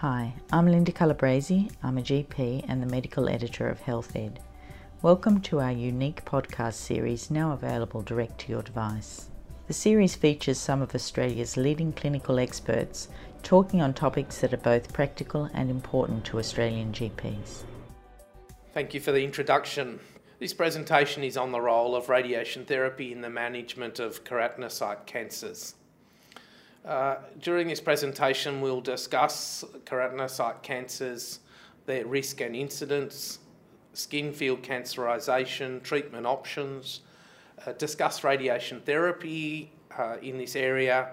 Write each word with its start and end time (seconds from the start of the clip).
Hi, 0.00 0.32
I'm 0.50 0.66
Linda 0.66 0.92
Calabresi. 0.92 1.70
I'm 1.82 1.98
a 1.98 2.00
GP 2.00 2.64
and 2.66 2.82
the 2.82 2.86
medical 2.86 3.28
editor 3.28 3.68
of 3.68 3.82
Healthed. 3.82 4.38
Welcome 5.02 5.42
to 5.42 5.60
our 5.60 5.72
unique 5.72 6.24
podcast 6.24 6.72
series 6.72 7.30
now 7.30 7.52
available 7.52 8.00
direct 8.00 8.38
to 8.40 8.48
your 8.50 8.62
device. 8.62 9.28
The 9.66 9.74
series 9.74 10.14
features 10.14 10.56
some 10.56 10.80
of 10.80 10.94
Australia's 10.94 11.58
leading 11.58 11.92
clinical 11.92 12.38
experts 12.38 13.08
talking 13.42 13.82
on 13.82 13.92
topics 13.92 14.38
that 14.38 14.54
are 14.54 14.64
both 14.72 14.90
practical 14.90 15.50
and 15.52 15.70
important 15.70 16.24
to 16.24 16.38
Australian 16.38 16.94
GPs. 16.94 17.64
Thank 18.72 18.94
you 18.94 19.00
for 19.00 19.12
the 19.12 19.22
introduction. 19.22 20.00
This 20.38 20.54
presentation 20.54 21.22
is 21.22 21.36
on 21.36 21.52
the 21.52 21.60
role 21.60 21.94
of 21.94 22.08
radiation 22.08 22.64
therapy 22.64 23.12
in 23.12 23.20
the 23.20 23.28
management 23.28 23.98
of 23.98 24.24
keratinocyte 24.24 25.04
cancers. 25.04 25.74
Uh, 26.84 27.16
during 27.40 27.68
this 27.68 27.80
presentation, 27.80 28.60
we'll 28.60 28.80
discuss 28.80 29.64
keratinocyte 29.84 30.62
cancers, 30.62 31.40
their 31.86 32.06
risk 32.06 32.40
and 32.40 32.56
incidence, 32.56 33.38
skin 33.92 34.32
field 34.32 34.62
cancerization, 34.62 35.82
treatment 35.82 36.26
options, 36.26 37.00
uh, 37.66 37.72
discuss 37.72 38.24
radiation 38.24 38.80
therapy 38.80 39.70
uh, 39.98 40.16
in 40.22 40.38
this 40.38 40.56
area, 40.56 41.10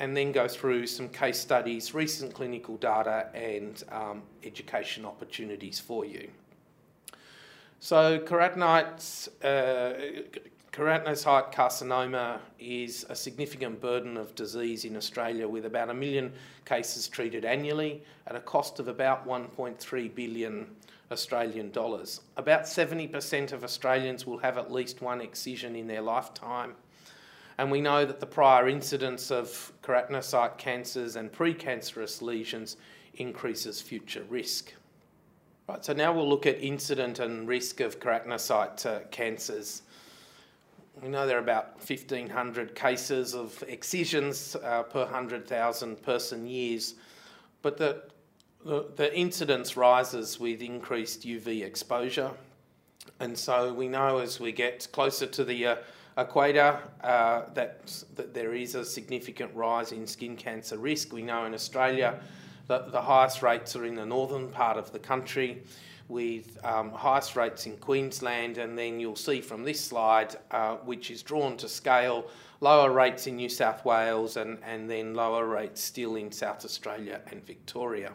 and 0.00 0.16
then 0.16 0.32
go 0.32 0.48
through 0.48 0.86
some 0.86 1.08
case 1.08 1.38
studies, 1.38 1.94
recent 1.94 2.34
clinical 2.34 2.76
data, 2.78 3.28
and 3.34 3.84
um, 3.92 4.22
education 4.42 5.04
opportunities 5.04 5.78
for 5.78 6.04
you. 6.04 6.28
So, 7.78 8.18
keratinites, 8.18 9.28
keratinocyte 10.74 11.52
carcinoma 11.52 12.40
is 12.58 13.06
a 13.08 13.14
significant 13.14 13.80
burden 13.80 14.16
of 14.16 14.34
disease 14.34 14.84
in 14.84 14.96
Australia 14.96 15.46
with 15.46 15.66
about 15.66 15.88
a 15.88 15.94
million 15.94 16.32
cases 16.64 17.06
treated 17.06 17.44
annually 17.44 18.02
at 18.26 18.34
a 18.34 18.40
cost 18.40 18.80
of 18.80 18.88
about 18.88 19.24
1.3 19.24 20.14
billion 20.16 20.66
Australian 21.12 21.70
dollars. 21.70 22.22
About 22.36 22.62
70% 22.62 23.52
of 23.52 23.62
Australians 23.62 24.26
will 24.26 24.38
have 24.38 24.58
at 24.58 24.72
least 24.72 25.00
one 25.00 25.20
excision 25.20 25.76
in 25.76 25.86
their 25.86 26.00
lifetime. 26.00 26.74
And 27.56 27.70
we 27.70 27.80
know 27.80 28.04
that 28.04 28.18
the 28.18 28.26
prior 28.26 28.68
incidence 28.68 29.30
of 29.30 29.72
keratinocyte 29.80 30.58
cancers 30.58 31.14
and 31.14 31.30
precancerous 31.30 32.20
lesions 32.20 32.78
increases 33.14 33.80
future 33.80 34.24
risk. 34.28 34.74
Right, 35.68 35.84
so 35.84 35.92
now 35.92 36.12
we'll 36.12 36.28
look 36.28 36.46
at 36.46 36.60
incident 36.60 37.20
and 37.20 37.46
risk 37.46 37.78
of 37.78 38.00
keratinocyte 38.00 38.84
uh, 38.86 38.98
cancers. 39.12 39.82
We 41.02 41.08
know 41.08 41.26
there 41.26 41.38
are 41.38 41.40
about 41.40 41.76
1,500 41.78 42.74
cases 42.74 43.34
of 43.34 43.62
excisions 43.66 44.56
uh, 44.62 44.84
per 44.84 45.00
100,000 45.00 46.02
person 46.02 46.46
years, 46.46 46.94
but 47.62 47.76
the, 47.76 48.02
the, 48.64 48.86
the 48.94 49.16
incidence 49.16 49.76
rises 49.76 50.38
with 50.38 50.62
increased 50.62 51.22
UV 51.22 51.64
exposure. 51.64 52.30
And 53.18 53.36
so 53.36 53.74
we 53.74 53.88
know 53.88 54.18
as 54.18 54.38
we 54.38 54.52
get 54.52 54.86
closer 54.92 55.26
to 55.26 55.44
the 55.44 55.66
uh, 55.66 55.76
equator 56.16 56.78
uh, 57.02 57.42
that, 57.54 58.04
that 58.14 58.32
there 58.32 58.54
is 58.54 58.76
a 58.76 58.84
significant 58.84 59.52
rise 59.54 59.90
in 59.90 60.06
skin 60.06 60.36
cancer 60.36 60.78
risk. 60.78 61.12
We 61.12 61.22
know 61.22 61.44
in 61.44 61.54
Australia 61.54 62.20
that 62.68 62.92
the 62.92 63.02
highest 63.02 63.42
rates 63.42 63.74
are 63.74 63.84
in 63.84 63.96
the 63.96 64.06
northern 64.06 64.48
part 64.48 64.78
of 64.78 64.92
the 64.92 65.00
country 65.00 65.64
with 66.08 66.58
um, 66.64 66.90
highest 66.92 67.34
rates 67.34 67.66
in 67.66 67.76
Queensland, 67.78 68.58
and 68.58 68.76
then 68.78 69.00
you'll 69.00 69.16
see 69.16 69.40
from 69.40 69.62
this 69.62 69.80
slide, 69.80 70.36
uh, 70.50 70.76
which 70.76 71.10
is 71.10 71.22
drawn 71.22 71.56
to 71.56 71.68
scale, 71.68 72.26
lower 72.60 72.90
rates 72.90 73.26
in 73.26 73.36
New 73.36 73.48
South 73.48 73.84
Wales 73.84 74.36
and, 74.36 74.58
and 74.64 74.88
then 74.90 75.14
lower 75.14 75.46
rates 75.46 75.82
still 75.82 76.16
in 76.16 76.30
South 76.30 76.64
Australia 76.64 77.20
and 77.30 77.44
Victoria. 77.44 78.12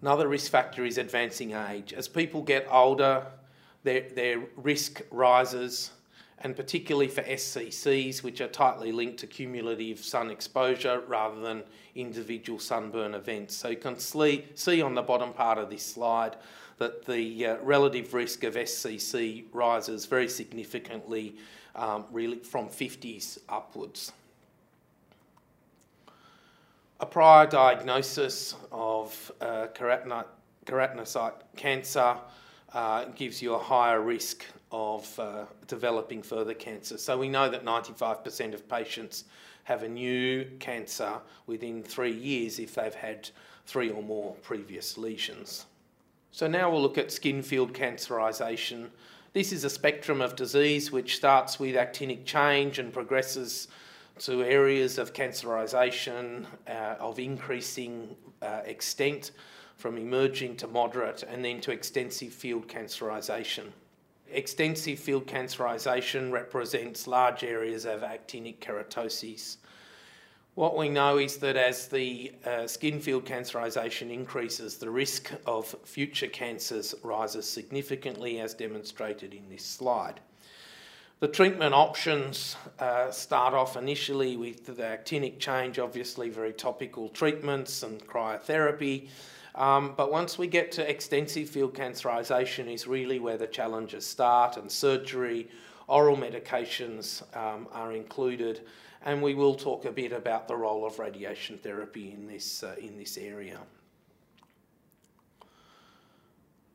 Another 0.00 0.28
risk 0.28 0.50
factor 0.50 0.84
is 0.84 0.98
advancing 0.98 1.52
age. 1.52 1.92
As 1.92 2.08
people 2.08 2.42
get 2.42 2.66
older, 2.70 3.24
their, 3.84 4.08
their 4.10 4.42
risk 4.56 5.02
rises 5.10 5.92
and 6.42 6.56
particularly 6.56 7.08
for 7.08 7.22
SCCs, 7.22 8.22
which 8.22 8.40
are 8.40 8.48
tightly 8.48 8.90
linked 8.90 9.18
to 9.18 9.26
cumulative 9.26 10.00
sun 10.00 10.30
exposure 10.30 11.00
rather 11.06 11.40
than 11.40 11.62
individual 11.94 12.58
sunburn 12.58 13.14
events. 13.14 13.56
So 13.56 13.68
you 13.68 13.76
can 13.76 13.98
see 13.98 14.82
on 14.82 14.94
the 14.94 15.02
bottom 15.02 15.32
part 15.32 15.58
of 15.58 15.70
this 15.70 15.84
slide 15.84 16.36
that 16.78 17.06
the 17.06 17.46
uh, 17.46 17.56
relative 17.62 18.12
risk 18.12 18.42
of 18.42 18.54
SCC 18.54 19.44
rises 19.52 20.06
very 20.06 20.28
significantly 20.28 21.36
um, 21.76 22.04
really 22.10 22.38
from 22.38 22.68
50s 22.68 23.38
upwards. 23.48 24.12
A 26.98 27.06
prior 27.06 27.46
diagnosis 27.46 28.56
of 28.72 29.32
uh, 29.40 29.68
keratinocyte 29.74 31.34
cancer 31.56 32.16
uh, 32.72 33.04
gives 33.14 33.40
you 33.40 33.54
a 33.54 33.58
higher 33.58 34.00
risk 34.00 34.44
of 34.72 35.18
uh, 35.20 35.44
developing 35.68 36.22
further 36.22 36.54
cancer. 36.54 36.96
So 36.96 37.18
we 37.18 37.28
know 37.28 37.48
that 37.50 37.64
95% 37.64 38.54
of 38.54 38.68
patients 38.68 39.24
have 39.64 39.82
a 39.82 39.88
new 39.88 40.46
cancer 40.58 41.20
within 41.46 41.82
three 41.82 42.12
years 42.12 42.58
if 42.58 42.74
they've 42.74 42.94
had 42.94 43.28
three 43.66 43.90
or 43.90 44.02
more 44.02 44.34
previous 44.42 44.98
lesions. 44.98 45.66
So 46.32 46.46
now 46.46 46.70
we'll 46.70 46.80
look 46.80 46.98
at 46.98 47.12
skin 47.12 47.42
field 47.42 47.74
cancerisation. 47.74 48.88
This 49.34 49.52
is 49.52 49.64
a 49.64 49.70
spectrum 49.70 50.20
of 50.20 50.34
disease 50.34 50.90
which 50.90 51.16
starts 51.16 51.60
with 51.60 51.76
actinic 51.76 52.24
change 52.24 52.78
and 52.78 52.92
progresses 52.92 53.68
to 54.20 54.42
areas 54.42 54.98
of 54.98 55.12
cancerisation 55.12 56.46
uh, 56.66 56.96
of 56.98 57.18
increasing 57.18 58.16
uh, 58.40 58.60
extent 58.64 59.32
from 59.76 59.98
emerging 59.98 60.56
to 60.56 60.66
moderate 60.66 61.22
and 61.22 61.44
then 61.44 61.60
to 61.60 61.70
extensive 61.70 62.32
field 62.32 62.68
cancerization 62.68 63.72
extensive 64.32 64.98
field 64.98 65.26
cancerization 65.26 66.32
represents 66.32 67.06
large 67.06 67.44
areas 67.44 67.84
of 67.84 68.00
actinic 68.02 68.58
keratoses. 68.58 69.56
What 70.54 70.76
we 70.76 70.90
know 70.90 71.16
is 71.16 71.38
that 71.38 71.56
as 71.56 71.88
the 71.88 72.32
uh, 72.44 72.66
skin 72.66 73.00
field 73.00 73.24
cancerization 73.24 74.12
increases, 74.12 74.76
the 74.76 74.90
risk 74.90 75.32
of 75.46 75.74
future 75.84 76.26
cancers 76.26 76.94
rises 77.02 77.48
significantly, 77.48 78.38
as 78.38 78.52
demonstrated 78.52 79.32
in 79.32 79.48
this 79.48 79.64
slide. 79.64 80.20
The 81.20 81.28
treatment 81.28 81.72
options 81.72 82.56
uh, 82.80 83.10
start 83.12 83.54
off 83.54 83.76
initially 83.76 84.36
with 84.36 84.66
the 84.66 84.82
actinic 84.82 85.38
change, 85.38 85.78
obviously, 85.78 86.28
very 86.28 86.52
topical 86.52 87.08
treatments 87.08 87.82
and 87.82 88.04
cryotherapy. 88.06 89.08
Um, 89.54 89.94
but 89.96 90.10
once 90.10 90.38
we 90.38 90.46
get 90.46 90.72
to 90.72 90.88
extensive 90.88 91.48
field 91.48 91.74
cancerization 91.74 92.72
is 92.72 92.86
really 92.86 93.18
where 93.18 93.36
the 93.36 93.46
challenges 93.46 94.06
start 94.06 94.56
and 94.56 94.70
surgery, 94.70 95.48
oral 95.88 96.16
medications 96.16 97.22
um, 97.36 97.68
are 97.72 97.92
included 97.92 98.60
and 99.04 99.22
we 99.22 99.34
will 99.34 99.54
talk 99.54 99.84
a 99.84 99.90
bit 99.90 100.12
about 100.12 100.48
the 100.48 100.56
role 100.56 100.86
of 100.86 100.98
radiation 100.98 101.58
therapy 101.58 102.12
in 102.12 102.26
this, 102.26 102.62
uh, 102.62 102.74
in 102.80 102.96
this 102.96 103.16
area. 103.18 103.58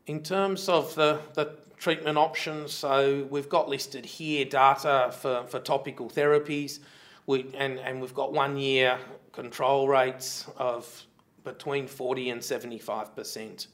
In 0.07 0.23
terms 0.23 0.69
of 0.69 0.93
the, 0.95 1.19
the 1.33 1.55
treatment 1.77 2.17
options, 2.17 2.73
so 2.73 3.27
we've 3.29 3.49
got 3.49 3.69
listed 3.69 4.05
here 4.05 4.45
data 4.45 5.13
for, 5.19 5.45
for 5.47 5.59
topical 5.59 6.09
therapies, 6.09 6.79
we, 7.25 7.45
and, 7.57 7.79
and 7.79 8.01
we've 8.01 8.13
got 8.13 8.33
one 8.33 8.57
year 8.57 8.97
control 9.33 9.87
rates 9.87 10.47
of 10.57 11.05
between 11.47 11.87
40 11.87 12.29
and 12.29 12.41
75%. 12.41 13.67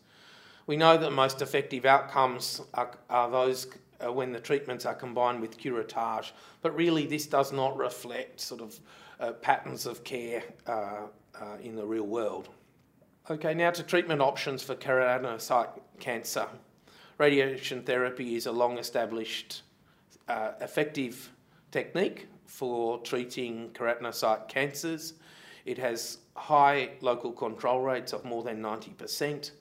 We 0.67 0.77
know 0.77 0.97
that 0.97 1.11
most 1.11 1.41
effective 1.41 1.85
outcomes 1.85 2.61
are, 2.73 2.91
are 3.09 3.29
those 3.29 3.67
uh, 4.03 4.11
when 4.11 4.31
the 4.31 4.39
treatments 4.39 4.85
are 4.85 4.93
combined 4.93 5.41
with 5.41 5.57
curettage, 5.57 6.31
but 6.61 6.75
really 6.75 7.05
this 7.05 7.25
does 7.25 7.51
not 7.51 7.77
reflect 7.77 8.39
sort 8.39 8.61
of 8.61 8.79
uh, 9.19 9.31
patterns 9.33 9.85
of 9.85 10.03
care 10.03 10.43
uh, 10.67 11.07
uh 11.39 11.57
in 11.61 11.75
the 11.75 11.85
real 11.85 12.05
world. 12.05 12.49
Okay, 13.29 13.53
now 13.53 13.71
to 13.71 13.83
treatment 13.83 14.21
options 14.21 14.61
for 14.61 14.75
keratinocyte 14.75 15.79
cancer. 15.99 16.45
Radiation 17.17 17.83
therapy 17.83 18.35
is 18.35 18.45
a 18.45 18.51
long 18.51 18.77
established 18.77 19.63
uh, 20.27 20.51
effective 20.61 21.29
technique 21.71 22.27
for 22.45 22.99
treating 22.99 23.69
keratinocyte 23.73 24.47
cancers. 24.47 25.13
It 25.65 25.77
has 25.77 26.19
high 26.35 26.89
local 27.01 27.31
control 27.31 27.81
rates 27.81 28.13
of 28.13 28.25
more 28.25 28.43
than 28.43 28.61
90%, 28.61 29.51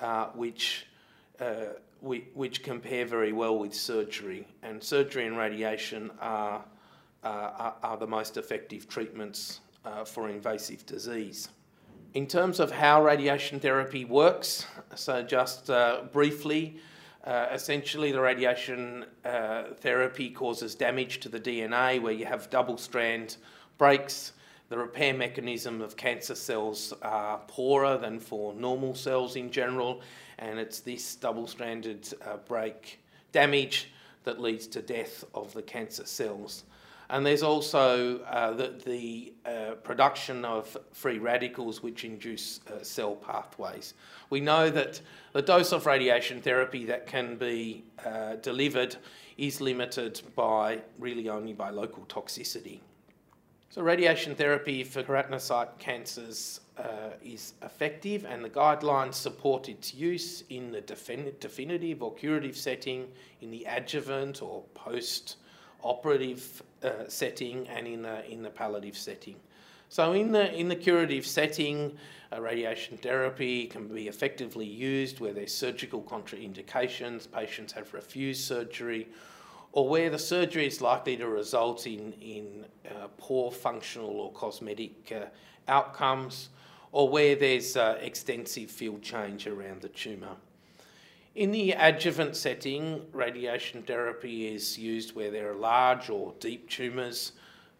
uh, 0.00 0.26
which, 0.26 0.86
uh, 1.40 1.74
we, 2.00 2.26
which 2.34 2.62
compare 2.62 3.04
very 3.04 3.32
well 3.32 3.58
with 3.58 3.74
surgery. 3.74 4.46
And 4.62 4.82
surgery 4.82 5.26
and 5.26 5.36
radiation 5.36 6.10
are, 6.20 6.64
uh, 7.24 7.26
are, 7.26 7.76
are, 7.82 7.96
the 7.96 8.06
most 8.06 8.36
effective 8.36 8.88
treatments 8.88 9.60
uh, 9.84 10.04
for 10.04 10.28
invasive 10.28 10.84
disease. 10.86 11.48
In 12.14 12.26
terms 12.26 12.60
of 12.60 12.70
how 12.70 13.04
radiation 13.04 13.60
therapy 13.60 14.04
works, 14.04 14.66
so 14.94 15.22
just 15.22 15.70
uh, 15.70 16.02
briefly, 16.12 16.80
uh, 17.24 17.48
essentially, 17.52 18.12
the 18.12 18.20
radiation 18.20 19.04
uh, 19.24 19.64
therapy 19.80 20.30
causes 20.30 20.74
damage 20.74 21.20
to 21.20 21.28
the 21.28 21.38
DNA 21.38 22.00
where 22.00 22.12
you 22.12 22.24
have 22.24 22.48
double 22.48 22.78
strand 22.78 23.36
breaks 23.76 24.32
The 24.68 24.76
repair 24.76 25.14
mechanism 25.14 25.80
of 25.80 25.96
cancer 25.96 26.34
cells 26.34 26.92
are 27.00 27.38
poorer 27.46 27.96
than 27.96 28.20
for 28.20 28.52
normal 28.52 28.94
cells 28.94 29.34
in 29.36 29.50
general, 29.50 30.02
and 30.38 30.58
it's 30.58 30.80
this 30.80 31.14
double-stranded 31.16 32.12
uh, 32.22 32.36
break 32.36 33.00
damage 33.32 33.90
that 34.24 34.40
leads 34.40 34.66
to 34.66 34.82
death 34.82 35.24
of 35.34 35.54
the 35.54 35.62
cancer 35.62 36.04
cells. 36.04 36.64
And 37.08 37.24
there's 37.24 37.42
also 37.42 38.18
uh, 38.24 38.52
the, 38.52 38.74
the 38.84 39.32
uh, 39.46 39.74
production 39.76 40.44
of 40.44 40.76
free 40.92 41.18
radicals 41.18 41.82
which 41.82 42.04
induce 42.04 42.60
uh, 42.68 42.82
cell 42.82 43.16
pathways. 43.16 43.94
We 44.28 44.40
know 44.40 44.68
that 44.68 45.00
the 45.32 45.40
dose 45.40 45.72
of 45.72 45.86
radiation 45.86 46.42
therapy 46.42 46.84
that 46.84 47.06
can 47.06 47.36
be 47.36 47.84
uh, 48.04 48.34
delivered 48.42 48.96
is 49.38 49.62
limited 49.62 50.20
by 50.36 50.82
really 50.98 51.30
only 51.30 51.54
by 51.54 51.70
local 51.70 52.04
toxicity. 52.04 52.80
So 53.70 53.82
radiation 53.82 54.34
therapy 54.34 54.82
for 54.82 55.02
keratinocyte 55.02 55.78
cancers 55.78 56.60
uh, 56.78 57.10
is 57.22 57.52
effective 57.60 58.24
and 58.24 58.42
the 58.42 58.48
guidelines 58.48 59.12
support 59.12 59.68
its 59.68 59.92
use 59.92 60.42
in 60.48 60.72
the 60.72 60.80
definitive 60.80 62.02
or 62.02 62.14
curative 62.14 62.56
setting, 62.56 63.08
in 63.42 63.50
the 63.50 63.66
adjuvant 63.66 64.40
or 64.40 64.62
post-operative 64.72 66.62
uh, 66.82 66.90
setting 67.08 67.68
and 67.68 67.86
in 67.86 68.00
the, 68.00 68.26
in 68.30 68.42
the 68.42 68.48
palliative 68.48 68.96
setting. 68.96 69.36
So 69.90 70.14
in 70.14 70.32
the, 70.32 70.50
in 70.54 70.68
the 70.68 70.76
curative 70.76 71.26
setting, 71.26 71.94
uh, 72.32 72.40
radiation 72.40 72.96
therapy 72.96 73.66
can 73.66 73.86
be 73.86 74.08
effectively 74.08 74.66
used 74.66 75.20
where 75.20 75.34
there's 75.34 75.52
surgical 75.52 76.02
contraindications, 76.02 77.30
patients 77.30 77.74
have 77.74 77.92
refused 77.92 78.44
surgery, 78.44 79.08
or 79.78 79.88
where 79.88 80.10
the 80.10 80.18
surgery 80.18 80.66
is 80.66 80.80
likely 80.80 81.16
to 81.16 81.28
result 81.28 81.86
in, 81.86 82.12
in 82.14 82.66
uh, 82.90 83.06
poor 83.16 83.48
functional 83.48 84.10
or 84.10 84.32
cosmetic 84.32 85.12
uh, 85.12 85.26
outcomes, 85.68 86.48
or 86.90 87.08
where 87.08 87.36
there's 87.36 87.76
uh, 87.76 87.96
extensive 88.00 88.68
field 88.68 89.00
change 89.02 89.46
around 89.46 89.80
the 89.80 89.88
tumour. 89.90 90.34
In 91.36 91.52
the 91.52 91.70
adjuvant 91.78 92.34
setting, 92.34 93.02
radiation 93.12 93.84
therapy 93.84 94.48
is 94.48 94.76
used 94.76 95.14
where 95.14 95.30
there 95.30 95.48
are 95.52 95.54
large 95.54 96.10
or 96.10 96.34
deep 96.40 96.68
tumours, 96.68 97.30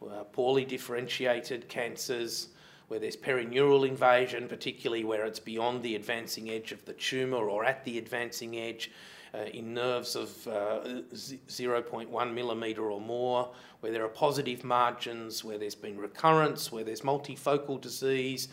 uh, 0.00 0.22
poorly 0.22 0.64
differentiated 0.64 1.68
cancers, 1.68 2.50
where 2.86 3.00
there's 3.00 3.16
perineural 3.16 3.88
invasion, 3.88 4.46
particularly 4.46 5.02
where 5.02 5.26
it's 5.26 5.40
beyond 5.40 5.82
the 5.82 5.96
advancing 5.96 6.48
edge 6.48 6.70
of 6.70 6.84
the 6.84 6.92
tumour 6.92 7.50
or 7.50 7.64
at 7.64 7.84
the 7.84 7.98
advancing 7.98 8.56
edge, 8.56 8.92
uh, 9.34 9.38
in 9.52 9.74
nerves 9.74 10.16
of 10.16 10.46
uh, 10.48 10.80
0.1 11.12 12.34
millimetre 12.34 12.90
or 12.90 13.00
more, 13.00 13.50
where 13.80 13.92
there 13.92 14.04
are 14.04 14.08
positive 14.08 14.64
margins, 14.64 15.44
where 15.44 15.58
there's 15.58 15.74
been 15.74 15.98
recurrence, 15.98 16.72
where 16.72 16.84
there's 16.84 17.02
multifocal 17.02 17.80
disease, 17.80 18.48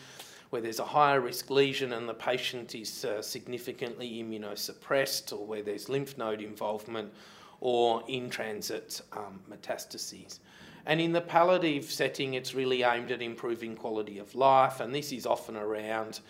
where 0.50 0.62
there's 0.62 0.78
a 0.78 0.84
higher 0.84 1.20
risk 1.20 1.50
lesion 1.50 1.92
and 1.92 2.08
the 2.08 2.14
patient 2.14 2.74
is 2.74 3.04
uh, 3.04 3.20
significantly 3.20 4.22
immunosuppressed, 4.22 5.32
or 5.32 5.44
where 5.46 5.62
there's 5.62 5.88
lymph 5.88 6.16
node 6.16 6.40
involvement, 6.40 7.12
or 7.60 8.02
in 8.08 8.30
transit 8.30 9.00
um, 9.12 9.40
metastases. 9.50 10.38
And 10.86 11.00
in 11.00 11.12
the 11.12 11.20
palliative 11.20 11.84
setting, 11.84 12.34
it's 12.34 12.54
really 12.54 12.84
aimed 12.84 13.10
at 13.10 13.20
improving 13.20 13.74
quality 13.74 14.18
of 14.18 14.34
life, 14.36 14.78
and 14.78 14.94
this 14.94 15.10
is 15.10 15.26
often 15.26 15.56
around 15.56 16.20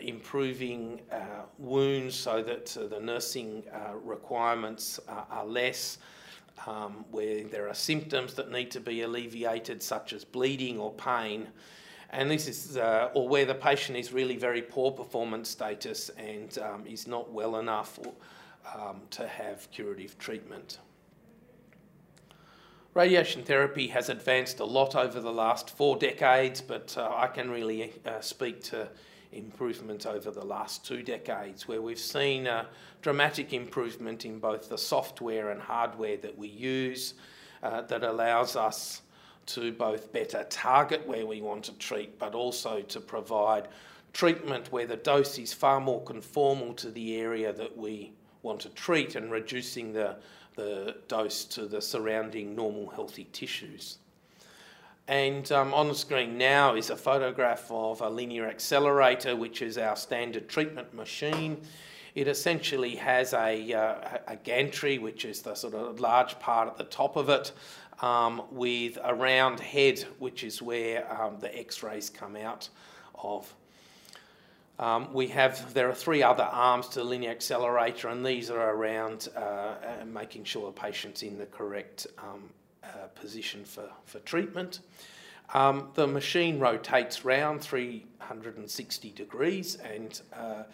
improving 0.00 1.00
uh, 1.12 1.44
wounds 1.58 2.14
so 2.14 2.42
that 2.42 2.66
the 2.66 3.00
nursing 3.00 3.62
requirements 4.02 5.00
are 5.08 5.44
less. 5.46 5.98
Um, 6.66 7.04
where 7.12 7.44
there 7.44 7.68
are 7.68 7.74
symptoms 7.74 8.34
that 8.34 8.50
need 8.50 8.72
to 8.72 8.80
be 8.80 9.02
alleviated, 9.02 9.80
such 9.80 10.12
as 10.12 10.24
bleeding 10.24 10.80
or 10.80 10.92
pain, 10.92 11.46
and 12.10 12.30
this 12.30 12.48
is, 12.48 12.76
uh, 12.76 13.10
or 13.14 13.28
where 13.28 13.44
the 13.44 13.54
patient 13.54 13.98
is 13.98 14.12
really 14.12 14.36
very 14.36 14.62
poor 14.62 14.90
performance 14.90 15.48
status 15.50 16.10
and 16.16 16.58
um, 16.58 16.86
is 16.86 17.06
not 17.06 17.30
well 17.30 17.56
enough 17.56 17.98
um, 18.74 19.02
to 19.10 19.26
have 19.28 19.70
curative 19.70 20.18
treatment. 20.18 20.78
Radiation 22.98 23.44
therapy 23.44 23.86
has 23.86 24.08
advanced 24.08 24.58
a 24.58 24.64
lot 24.64 24.96
over 24.96 25.20
the 25.20 25.32
last 25.32 25.70
four 25.70 25.96
decades, 25.96 26.60
but 26.60 26.96
uh, 26.98 27.08
I 27.14 27.28
can 27.28 27.48
really 27.48 27.92
uh, 28.04 28.20
speak 28.20 28.60
to 28.64 28.88
improvement 29.30 30.04
over 30.04 30.32
the 30.32 30.44
last 30.44 30.84
two 30.84 31.04
decades, 31.04 31.68
where 31.68 31.80
we've 31.80 31.96
seen 31.96 32.48
a 32.48 32.66
dramatic 33.00 33.52
improvement 33.52 34.24
in 34.24 34.40
both 34.40 34.68
the 34.68 34.76
software 34.76 35.52
and 35.52 35.62
hardware 35.62 36.16
that 36.16 36.36
we 36.36 36.48
use 36.48 37.14
uh, 37.62 37.82
that 37.82 38.02
allows 38.02 38.56
us 38.56 39.02
to 39.46 39.70
both 39.70 40.12
better 40.12 40.44
target 40.50 41.06
where 41.06 41.24
we 41.24 41.40
want 41.40 41.62
to 41.66 41.78
treat, 41.78 42.18
but 42.18 42.34
also 42.34 42.80
to 42.80 42.98
provide 42.98 43.68
treatment 44.12 44.72
where 44.72 44.88
the 44.88 44.96
dose 44.96 45.38
is 45.38 45.52
far 45.52 45.80
more 45.80 46.02
conformal 46.02 46.76
to 46.76 46.90
the 46.90 47.14
area 47.14 47.52
that 47.52 47.76
we 47.76 48.10
want 48.42 48.58
to 48.58 48.70
treat 48.70 49.14
and 49.14 49.30
reducing 49.30 49.92
the 49.92 50.16
the 50.58 50.96
dose 51.06 51.44
to 51.44 51.66
the 51.66 51.80
surrounding 51.80 52.56
normal 52.56 52.88
healthy 52.88 53.28
tissues. 53.32 53.98
And 55.06 55.50
um, 55.52 55.72
on 55.72 55.86
the 55.86 55.94
screen 55.94 56.36
now 56.36 56.74
is 56.74 56.90
a 56.90 56.96
photograph 56.96 57.70
of 57.70 58.00
a 58.00 58.10
linear 58.10 58.46
accelerator, 58.46 59.36
which 59.36 59.62
is 59.62 59.78
our 59.78 59.94
standard 59.94 60.48
treatment 60.48 60.92
machine. 60.92 61.62
It 62.16 62.26
essentially 62.26 62.96
has 62.96 63.34
a, 63.34 63.72
uh, 63.72 64.18
a 64.26 64.36
gantry, 64.36 64.98
which 64.98 65.24
is 65.24 65.42
the 65.42 65.54
sort 65.54 65.74
of 65.74 66.00
large 66.00 66.38
part 66.40 66.66
at 66.68 66.76
the 66.76 66.84
top 66.84 67.14
of 67.14 67.28
it, 67.28 67.52
um, 68.02 68.42
with 68.50 68.98
a 69.04 69.14
round 69.14 69.60
head, 69.60 70.00
which 70.18 70.42
is 70.42 70.60
where 70.60 71.06
um, 71.22 71.38
the 71.38 71.56
x-rays 71.56 72.10
come 72.10 72.34
out 72.34 72.68
of. 73.14 73.54
Um, 74.78 75.12
we 75.12 75.26
have, 75.28 75.74
there 75.74 75.88
are 75.88 75.94
three 75.94 76.22
other 76.22 76.44
arms 76.44 76.88
to 76.90 77.00
the 77.00 77.04
linear 77.04 77.30
accelerator, 77.30 78.08
and 78.08 78.24
these 78.24 78.48
are 78.48 78.70
around 78.70 79.28
uh, 79.36 79.40
uh, 79.40 80.04
making 80.06 80.44
sure 80.44 80.66
the 80.66 80.80
patient's 80.80 81.22
in 81.22 81.36
the 81.36 81.46
correct 81.46 82.06
um, 82.18 82.50
uh, 82.84 83.08
position 83.14 83.64
for, 83.64 83.90
for 84.04 84.20
treatment. 84.20 84.80
Um, 85.54 85.88
the 85.94 86.06
machine 86.06 86.60
rotates 86.60 87.24
round 87.24 87.60
360 87.62 89.10
degrees, 89.12 89.76
and 89.76 90.20
uh, 90.32 90.64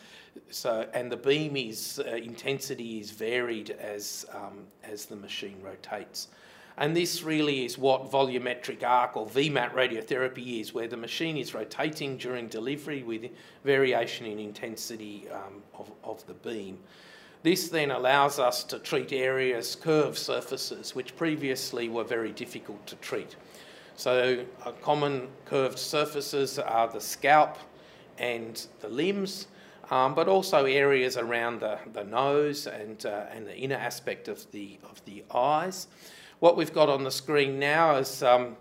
so 0.50 0.89
and 0.93 1.11
the 1.11 1.17
beam 1.17 1.57
is 1.57 2.03
uh, 2.05 2.17
intensity 2.17 2.99
is 2.99 3.12
varied 3.12 3.71
as 3.71 4.27
um, 4.35 4.65
as 4.83 5.07
the 5.07 5.15
machine 5.15 5.61
rotates. 5.62 6.29
And 6.76 6.97
this 6.97 7.23
really 7.23 7.65
is 7.65 7.79
what 7.79 8.11
volumetric 8.11 8.82
arc 8.82 9.17
or 9.17 9.26
VMAT 9.26 9.73
radiotherapy 9.75 10.61
is, 10.61 10.75
where 10.75 10.88
the 10.88 10.97
machine 10.97 11.37
is 11.37 11.55
rotating 11.55 12.17
during 12.17 12.49
delivery 12.49 13.05
with 13.05 13.31
variation 13.65 14.26
in 14.26 14.40
intensity 14.40 15.28
um, 15.31 15.62
of, 15.78 15.93
of 16.02 16.26
the 16.26 16.35
beam. 16.35 16.78
This 17.45 17.69
then 17.69 17.90
allows 17.90 18.38
us 18.38 18.64
to 18.64 18.78
treat 18.78 19.12
areas, 19.12 19.76
curved 19.76 20.19
surfaces, 20.19 20.95
which 20.97 21.14
previously 21.14 21.88
were 21.88 22.02
very 22.02 22.33
difficult 22.33 22.85
to 22.87 22.97
treat. 22.97 23.37
So 23.97 24.45
uh, 24.64 24.73
common 24.83 25.28
curved 25.45 25.78
surfaces 25.78 26.59
are 26.59 26.88
the 26.88 27.00
scalp 27.00 27.59
and 28.19 28.66
the 28.81 28.88
limbs, 28.88 29.47
um, 29.90 30.14
but 30.14 30.26
also 30.26 30.64
areas 30.64 31.16
around 31.16 31.61
the, 31.61 31.78
the 31.93 32.02
nose 32.02 32.66
and, 32.66 33.04
uh, 33.07 33.26
and 33.31 33.47
the 33.47 33.57
inner 33.57 33.76
aspect 33.76 34.26
of 34.26 34.50
the, 34.50 34.78
of 34.90 35.04
the 35.04 35.23
eyes. 35.33 35.87
What 36.45 36.59
we've 36.59 36.75
got 36.75 36.91
on 36.91 37.05
the 37.05 37.11
screen 37.11 37.59
now 37.59 37.97
is 37.97 38.23
um, 38.23 38.59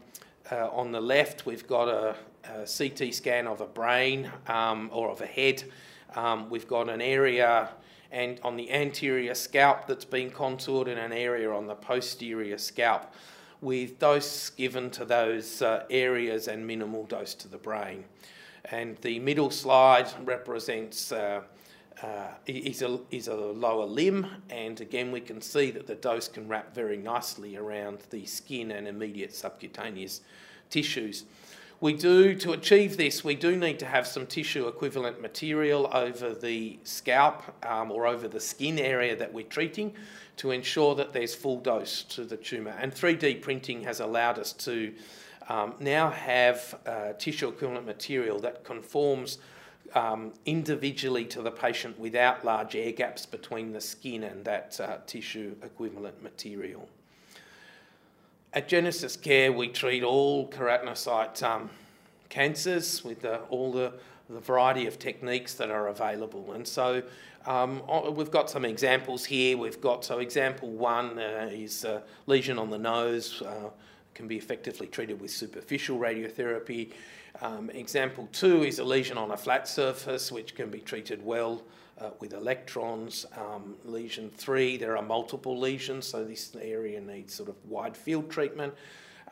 uh, 0.50 0.70
on 0.70 0.94
the 0.94 1.02
left, 1.02 1.46
we've 1.46 1.68
got 1.68 1.90
a, 1.90 2.16
a 2.46 2.66
CT 2.66 3.13
scan 3.13 3.46
of 3.46 3.60
a 3.60 3.66
brain 3.66 4.32
um, 4.48 4.90
or 4.94 5.10
of 5.10 5.20
a 5.20 5.25
head. 5.25 5.66
Um, 6.16 6.50
we've 6.50 6.66
got 6.66 6.88
an 6.88 7.02
area 7.02 7.72
and 8.10 8.40
on 8.42 8.56
the 8.56 8.72
anterior 8.72 9.36
scalp 9.36 9.86
that's 9.86 10.06
been 10.06 10.32
contoured 10.32 10.88
and 10.88 10.98
an 10.98 11.12
area 11.12 11.52
on 11.52 11.68
the 11.68 11.75
posterior 11.75 12.58
scalp 12.58 13.13
with 13.60 14.00
dose 14.00 14.50
given 14.52 14.90
to 14.92 15.04
those 15.04 15.62
uh, 15.62 15.84
areas 15.90 16.48
and 16.48 16.66
minimal 16.66 17.04
dose 17.04 17.34
to 17.34 17.50
the 17.50 17.58
brain. 17.58 18.06
And 18.72 18.96
the 19.00 19.20
middle 19.20 19.52
slide 19.52 20.08
represents 20.24 21.12
uh, 21.12 21.42
uh, 22.01 22.27
is, 22.47 22.81
a, 22.81 23.00
is 23.12 23.27
a 23.27 23.35
lower 23.35 23.85
limb, 23.85 24.27
and 24.50 24.79
again, 24.81 25.12
we 25.12 25.21
can 25.21 25.41
see 25.41 25.71
that 25.71 25.88
the 25.88 25.95
dose 25.95 26.27
can 26.27 26.47
wrap 26.47 26.73
very 26.73 26.97
nicely 26.97 27.55
around 27.55 28.00
the 28.09 28.25
skin 28.25 28.71
and 28.71 28.88
immediate 28.88 29.33
subcutaneous 29.33 30.21
tissues. 30.69 31.25
We 31.83 31.93
do, 31.93 32.33
to 32.35 32.53
achieve 32.53 32.95
this, 32.95 33.25
we 33.25 33.35
do 33.35 33.57
need 33.57 33.77
to 33.79 33.85
have 33.85 34.07
some 34.07 34.25
tissue 34.25 34.67
equivalent 34.67 35.21
material 35.21 35.89
over 35.91 36.33
the 36.33 36.79
scalp 36.83 37.43
um, 37.65 37.91
or 37.91 38.07
over 38.07 38.29
the 38.29 38.39
skin 38.39 38.79
area 38.79 39.17
that 39.17 39.33
we're 39.33 39.45
treating 39.45 39.93
to 40.38 40.51
ensure 40.51 40.95
that 40.95 41.12
there's 41.12 41.35
full 41.35 41.59
dose 41.59 42.03
to 42.03 42.23
the 42.23 42.38
tumour. 42.38 42.73
And 42.79 42.93
3D 42.93 43.41
printing 43.41 43.83
has 43.83 44.00
allowed 44.00 44.39
us 44.39 44.53
to 44.53 44.93
um, 45.50 45.73
now 45.79 46.09
have 46.09 46.79
uh, 46.85 47.13
tissue 47.19 47.50
equivalent 47.50 47.85
material 47.85 48.39
that 48.39 48.63
conforms 48.63 49.39
um, 49.95 50.33
individually 50.45 51.25
to 51.25 51.41
the 51.41 51.51
patient 51.51 51.97
without 52.00 52.43
large 52.43 52.75
air 52.75 52.91
gaps 52.91 53.25
between 53.25 53.71
the 53.71 53.81
skin 53.81 54.23
and 54.23 54.43
that 54.45 54.79
uh, 54.79 54.97
tissue 55.05 55.55
equivalent 55.63 56.21
material. 56.23 56.89
At 58.53 58.67
Genesis 58.67 59.17
Care, 59.17 59.51
we 59.51 59.67
treat 59.67 60.03
all 60.03 60.47
keratinocyte 60.47 61.41
um, 61.41 61.69
cancers 62.29 63.03
with 63.03 63.21
the, 63.21 63.39
all 63.50 63.71
the, 63.71 63.93
the 64.29 64.39
variety 64.39 64.85
of 64.85 65.00
techniques 65.00 65.55
that 65.55 65.71
are 65.71 65.88
available. 65.88 66.53
And 66.53 66.67
so 66.67 67.01
um, 67.45 67.81
we've 68.15 68.31
got 68.31 68.50
some 68.50 68.63
examples 68.63 69.25
here. 69.25 69.57
We've 69.57 69.81
got, 69.81 70.05
so 70.05 70.19
example 70.19 70.69
one 70.69 71.19
uh, 71.19 71.50
is 71.51 71.83
a 71.83 72.03
lesion 72.27 72.59
on 72.59 72.69
the 72.69 72.77
nose, 72.77 73.41
uh, 73.41 73.69
can 74.13 74.27
be 74.27 74.38
effectively 74.38 74.88
treated 74.88 75.19
with 75.19 75.31
superficial 75.31 75.97
radiotherapy. 75.97 76.91
Um, 77.42 77.70
example 77.72 78.30
two 78.32 78.63
is 78.63 78.80
a 78.80 78.84
lesion 78.84 79.18
on 79.18 79.32
a 79.32 79.38
flat 79.38 79.68
surface, 79.68 80.32
which 80.32 80.56
can 80.56 80.70
be 80.70 80.80
treated 80.80 81.24
well 81.25 81.63
uh, 82.00 82.12
with 82.20 82.34
electrons. 82.34 83.25
Um, 83.36 83.75
lesion 83.86 84.30
three, 84.30 84.78
there 84.78 84.96
are 84.98 85.04
multiple 85.04 85.58
lesions, 85.58 86.08
so 86.08 86.24
this 86.24 86.56
area 86.62 87.02
needs 87.02 87.34
sort 87.34 87.50
of 87.50 87.56
wide 87.68 87.98
field 87.98 88.30
treatment. 88.30 88.74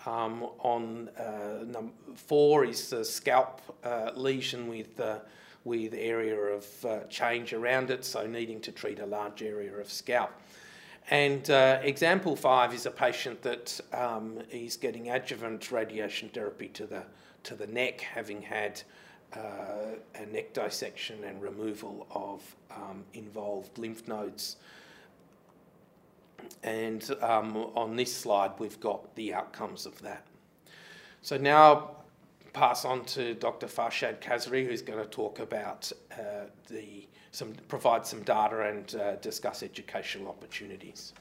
Um, 0.06 0.48
on 0.60 1.10
uh, 1.10 1.64
number 1.64 1.94
four 2.16 2.66
is 2.66 2.90
the 2.90 3.06
scalp 3.06 3.62
uh, 3.84 4.12
lesion 4.16 4.68
with 4.68 5.00
uh, 5.00 5.20
with 5.64 5.94
area 5.94 6.36
of 6.36 6.86
uh, 6.86 7.00
change 7.08 7.54
around 7.54 7.92
it, 7.92 8.04
so 8.04 8.26
needing 8.26 8.60
to 8.62 8.72
treat 8.72 9.00
a 9.00 9.06
large 9.06 9.44
area 9.44 9.72
of 9.76 9.92
scalp. 9.92 10.32
And 11.12 11.48
uh, 11.52 11.80
example 11.84 12.36
five 12.36 12.74
is 12.74 12.88
a 12.88 12.92
patient 12.92 13.44
that 13.44 13.80
um, 13.94 14.40
is 14.50 14.76
getting 14.76 15.12
adjuvant 15.12 15.72
radiation 15.72 16.30
therapy 16.30 16.68
to 16.70 16.88
the 16.88 17.04
to 17.44 17.56
the 17.56 17.68
neck, 17.68 18.02
having 18.02 18.42
had 18.42 18.82
uh, 19.36 19.96
a 20.16 20.26
neck 20.26 20.54
dissection 20.54 21.24
and 21.24 21.42
removal 21.42 22.08
of 22.12 22.56
um, 22.76 23.04
involved 23.14 23.78
lymph 23.78 24.08
nodes. 24.08 24.58
And 26.64 27.10
um, 27.22 27.56
on 27.76 27.96
this 27.96 28.16
slide, 28.16 28.52
we've 28.60 28.80
got 28.80 29.16
the 29.16 29.34
outcomes 29.34 29.86
of 29.86 30.02
that. 30.02 30.26
So 31.22 31.38
now 31.38 31.92
pass 32.54 32.84
on 32.84 33.06
to 33.06 33.34
Dr. 33.36 33.68
Farshad 33.68 34.20
Kasraei, 34.20 34.66
who's 34.66 34.82
going 34.82 35.00
to 35.00 35.10
talk 35.10 35.40
about 35.40 35.92
uh, 36.12 36.48
the 36.68 37.08
some 37.34 37.54
provide 37.70 38.06
some 38.06 38.22
data 38.24 38.68
and 38.68 38.96
uh, 38.96 39.16
discuss 39.18 39.64
educational 39.64 40.28
opportunities. 40.28 41.14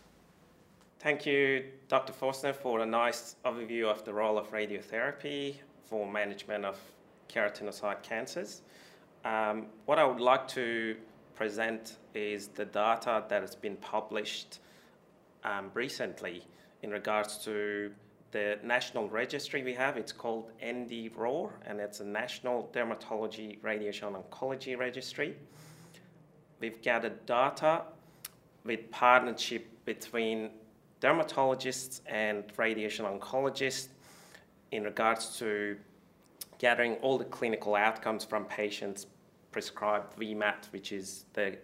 Thank 0.98 1.24
you, 1.24 1.66
Dr. 1.86 2.12
Forstner, 2.12 2.52
for 2.52 2.80
a 2.80 2.86
nice 2.86 3.36
overview 3.44 3.84
of 3.84 4.04
the 4.04 4.12
role 4.12 4.36
of 4.36 4.50
radiotherapy 4.50 5.54
for 5.90 6.10
management 6.10 6.64
of 6.64 6.78
keratinocyte 7.28 8.02
cancers. 8.02 8.62
Um, 9.24 9.66
what 9.84 9.98
I 9.98 10.04
would 10.04 10.20
like 10.20 10.48
to 10.48 10.96
present 11.34 11.96
is 12.14 12.48
the 12.48 12.64
data 12.64 13.24
that 13.28 13.42
has 13.42 13.56
been 13.56 13.76
published 13.76 14.60
um, 15.44 15.70
recently 15.74 16.44
in 16.82 16.90
regards 16.90 17.38
to 17.44 17.90
the 18.30 18.58
national 18.62 19.08
registry 19.08 19.64
we 19.64 19.74
have. 19.74 19.96
It's 19.96 20.12
called 20.12 20.50
ND-RAWR, 20.64 21.50
and 21.66 21.80
it's 21.80 22.00
a 22.00 22.04
National 22.04 22.70
Dermatology 22.72 23.58
Radiation 23.62 24.14
Oncology 24.14 24.78
Registry. 24.78 25.34
We've 26.60 26.80
gathered 26.80 27.26
data 27.26 27.82
with 28.64 28.90
partnership 28.90 29.66
between 29.84 30.50
dermatologists 31.00 32.02
and 32.06 32.44
radiation 32.56 33.06
oncologists 33.06 33.88
in 34.72 34.84
regards 34.84 35.38
to 35.38 35.76
gathering 36.58 36.94
all 36.96 37.18
the 37.18 37.24
clinical 37.24 37.74
outcomes 37.74 38.24
from 38.24 38.44
patients 38.44 39.06
prescribed 39.50 40.18
VMAT, 40.18 40.70
which 40.70 40.92
is 40.92 41.24
the 41.32 41.56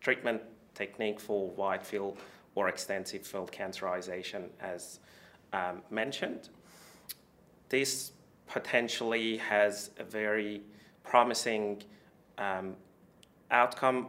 treatment 0.00 0.42
technique 0.74 1.18
for 1.18 1.50
wide 1.50 1.84
field 1.84 2.18
or 2.54 2.68
extensive 2.68 3.26
field 3.26 3.50
cancerization, 3.50 4.44
as 4.60 5.00
um, 5.52 5.82
mentioned. 5.90 6.50
This 7.68 8.12
potentially 8.46 9.38
has 9.38 9.90
a 9.98 10.04
very 10.04 10.62
promising 11.02 11.82
um, 12.38 12.76
outcome 13.50 14.08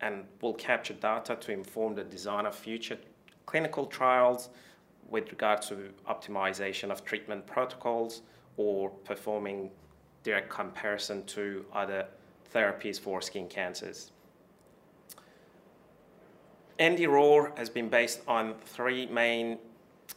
and 0.00 0.24
will 0.40 0.54
capture 0.54 0.94
data 0.94 1.36
to 1.36 1.52
inform 1.52 1.94
the 1.94 2.04
design 2.04 2.46
of 2.46 2.54
future 2.54 2.98
clinical 3.46 3.86
trials 3.86 4.50
with 5.08 5.30
regard 5.30 5.62
to 5.62 5.90
optimization 6.08 6.90
of 6.90 7.04
treatment 7.04 7.46
protocols 7.46 8.22
or 8.56 8.90
performing 8.90 9.70
direct 10.22 10.48
comparison 10.48 11.24
to 11.26 11.64
other 11.72 12.06
therapies 12.52 12.98
for 12.98 13.20
skin 13.20 13.48
cancers. 13.48 14.12
ND-RAWR 16.80 17.56
has 17.56 17.68
been 17.68 17.88
based 17.88 18.20
on 18.26 18.54
three 18.64 19.06
main 19.06 19.58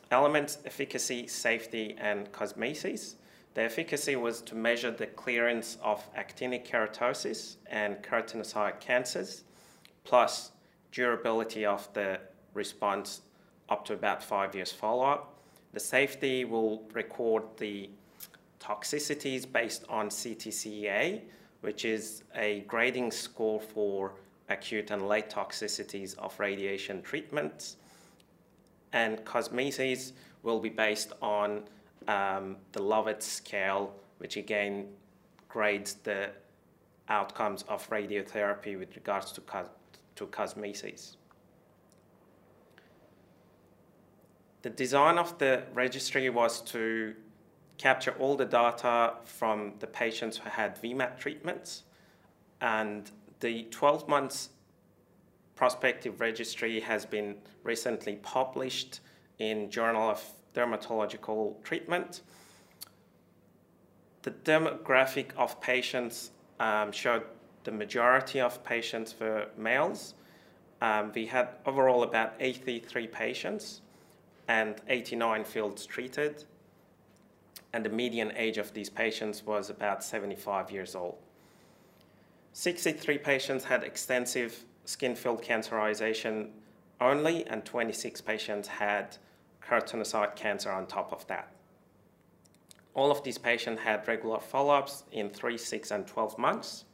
elements, 0.09 0.57
efficacy, 0.65 1.27
safety, 1.27 1.95
and 1.99 2.31
cosmesis. 2.31 3.15
The 3.53 3.63
efficacy 3.63 4.15
was 4.15 4.41
to 4.41 4.55
measure 4.55 4.91
the 4.91 5.07
clearance 5.07 5.77
of 5.83 6.03
actinic 6.15 6.67
keratosis 6.67 7.57
and 7.67 7.97
keratinocyte 7.97 8.79
cancers, 8.79 9.43
plus 10.03 10.51
durability 10.91 11.65
of 11.65 11.91
the 11.93 12.19
response 12.53 13.21
up 13.69 13.85
to 13.85 13.93
about 13.93 14.23
five 14.23 14.55
years 14.55 14.71
follow-up. 14.71 15.33
The 15.73 15.79
safety 15.79 16.45
will 16.45 16.83
record 16.93 17.43
the 17.57 17.89
toxicities 18.59 19.51
based 19.51 19.85
on 19.89 20.09
CTCAE, 20.09 21.21
which 21.61 21.85
is 21.85 22.23
a 22.35 22.61
grading 22.67 23.11
score 23.11 23.59
for 23.59 24.13
acute 24.49 24.91
and 24.91 25.07
late 25.07 25.29
toxicities 25.29 26.17
of 26.17 26.39
radiation 26.39 27.01
treatments. 27.01 27.77
And 28.93 29.17
cosmesis 29.25 30.13
will 30.43 30.59
be 30.59 30.69
based 30.69 31.13
on 31.21 31.63
um, 32.07 32.55
the 32.71 32.81
Lovett 32.81 33.21
scale, 33.21 33.93
which 34.19 34.37
again 34.37 34.87
grades 35.49 35.95
the 35.95 36.29
outcomes 37.09 37.63
of 37.63 37.87
radiotherapy 37.89 38.77
with 38.77 38.95
regards 38.95 39.31
to, 39.33 39.41
cos 39.41 39.67
to 40.15 40.27
cosmesis. 40.27 41.15
The 44.67 44.73
design 44.73 45.17
of 45.17 45.37
the 45.37 45.63
registry 45.73 46.29
was 46.29 46.59
to 46.73 47.15
capture 47.77 48.11
all 48.19 48.35
the 48.35 48.43
data 48.43 49.13
from 49.23 49.75
the 49.79 49.87
patients 49.87 50.35
who 50.35 50.49
had 50.49 50.75
VMAT 50.81 51.17
treatments 51.17 51.83
and 52.59 53.09
the 53.39 53.63
12 53.71 54.09
months 54.09 54.49
prospective 55.55 56.19
registry 56.19 56.81
has 56.81 57.05
been 57.05 57.37
recently 57.63 58.17
published 58.17 58.99
in 59.39 59.71
Journal 59.71 60.09
of 60.09 60.21
Dermatological 60.53 61.63
Treatment. 61.63 62.23
The 64.23 64.31
demographic 64.31 65.27
of 65.37 65.61
patients 65.61 66.31
um, 66.59 66.91
showed 66.91 67.23
the 67.63 67.71
majority 67.71 68.41
of 68.41 68.61
patients 68.65 69.15
were 69.17 69.47
males. 69.57 70.15
Um, 70.81 71.13
we 71.15 71.25
had 71.25 71.51
overall 71.65 72.03
about 72.03 72.33
83 72.41 73.07
patients 73.07 73.79
and 74.47 74.81
89 74.87 75.43
fields 75.43 75.85
treated 75.85 76.45
and 77.73 77.85
the 77.85 77.89
median 77.89 78.31
age 78.35 78.57
of 78.57 78.73
these 78.73 78.89
patients 78.89 79.45
was 79.45 79.69
about 79.69 80.03
75 80.03 80.71
years 80.71 80.95
old. 80.95 81.17
63 82.53 83.17
patients 83.19 83.63
had 83.65 83.83
extensive 83.83 84.65
skin 84.85 85.15
field 85.15 85.43
cancerization 85.43 86.49
only, 86.99 87.45
and 87.45 87.63
26 87.65 88.21
patients 88.21 88.67
had 88.67 89.17
keratinocyte 89.61 90.35
cancer 90.35 90.71
on 90.71 90.87
top 90.87 91.11
of 91.11 91.27
that. 91.27 91.51
All 92.95 93.11
of 93.11 93.23
these 93.23 93.37
patients 93.37 93.81
had 93.81 94.07
regular 94.07 94.39
follow-ups 94.39 95.03
in 95.11 95.29
3, 95.29 95.55
6, 95.55 95.91
and 95.91 96.07
12 96.07 96.39
months. 96.39 96.85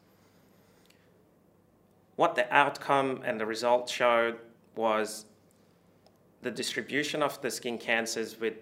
What 2.18 2.36
the 2.36 2.54
outcome 2.54 3.22
and 3.24 3.40
the 3.40 3.46
results 3.46 3.92
showed 3.92 4.38
was 4.76 5.26
the 6.44 6.52
distribution 6.52 7.24
of 7.24 7.42
the 7.42 7.50
skin 7.50 7.78
cancers 7.78 8.40
with 8.40 8.56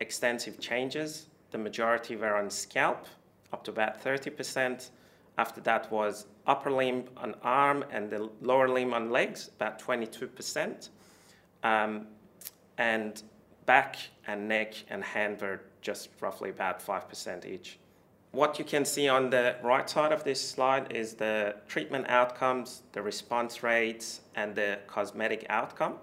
extensive 0.00 0.60
changes 0.60 1.26
the 1.54 1.58
majority 1.58 2.16
were 2.16 2.34
on 2.34 2.50
scalp, 2.50 3.06
up 3.52 3.62
to 3.62 3.70
about 3.70 4.02
30%. 4.02 4.90
After 5.38 5.60
that 5.60 5.88
was 5.92 6.26
upper 6.48 6.72
limb 6.72 7.04
on 7.16 7.36
arm 7.44 7.84
and 7.92 8.10
the 8.10 8.28
lower 8.42 8.68
limb 8.68 8.92
on 8.92 9.10
legs, 9.10 9.50
about 9.54 9.80
22%. 9.80 10.88
Um, 11.62 12.08
and 12.76 13.22
back 13.66 13.98
and 14.26 14.48
neck 14.48 14.74
and 14.90 15.04
hand 15.04 15.40
were 15.40 15.60
just 15.80 16.08
roughly 16.20 16.50
about 16.50 16.84
5% 16.84 17.46
each. 17.46 17.78
What 18.32 18.58
you 18.58 18.64
can 18.64 18.84
see 18.84 19.08
on 19.08 19.30
the 19.30 19.54
right 19.62 19.88
side 19.88 20.10
of 20.10 20.24
this 20.24 20.40
slide 20.40 20.90
is 20.90 21.14
the 21.14 21.54
treatment 21.68 22.06
outcomes, 22.08 22.82
the 22.90 23.00
response 23.00 23.62
rates, 23.62 24.22
and 24.34 24.56
the 24.56 24.80
cosmetic 24.88 25.46
outcome, 25.48 25.98